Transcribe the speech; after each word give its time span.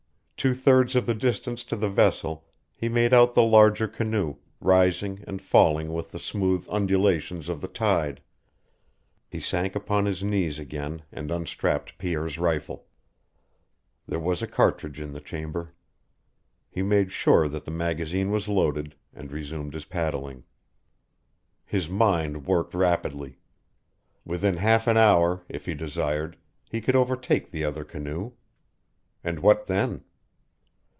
Two 0.43 0.55
thirds 0.55 0.95
of 0.95 1.05
the 1.05 1.13
distance 1.13 1.63
to 1.65 1.75
the 1.75 1.87
vessel 1.87 2.47
he 2.73 2.89
made 2.89 3.13
out 3.13 3.35
the 3.35 3.43
larger 3.43 3.87
canoe, 3.87 4.37
rising 4.59 5.23
and 5.27 5.39
falling 5.39 5.93
with 5.93 6.09
the 6.09 6.17
smooth 6.17 6.65
undulations 6.67 7.47
of 7.47 7.61
the 7.61 7.67
tide. 7.67 8.23
He 9.29 9.39
sank 9.39 9.75
upon 9.75 10.07
his 10.07 10.23
knees 10.23 10.57
again 10.57 11.03
and 11.11 11.29
unstrapped 11.29 11.95
Pierre's 11.99 12.39
rifle. 12.39 12.87
There 14.07 14.19
was 14.19 14.41
a 14.41 14.47
cartridge 14.47 14.99
in 14.99 15.13
the 15.13 15.21
chamber. 15.21 15.75
He 16.71 16.81
made 16.81 17.11
sure 17.11 17.47
that 17.47 17.63
the 17.65 17.69
magazine 17.69 18.31
was 18.31 18.47
loaded, 18.47 18.95
and 19.13 19.31
resumed 19.31 19.75
his 19.75 19.85
paddling. 19.85 20.43
His 21.67 21.87
mind 21.87 22.47
worked 22.47 22.73
rapidly. 22.73 23.37
Within 24.25 24.57
half 24.57 24.87
an 24.87 24.97
hour, 24.97 25.43
if 25.47 25.67
he 25.67 25.75
desired, 25.75 26.35
he 26.67 26.81
could 26.81 26.95
overtake 26.95 27.51
the 27.51 27.63
other 27.63 27.83
canoe. 27.83 28.31
And 29.23 29.37
what 29.41 29.67
then? 29.67 30.03